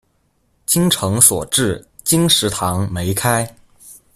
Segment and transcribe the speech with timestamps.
[0.65, 3.47] 精誠所至、金石堂沒開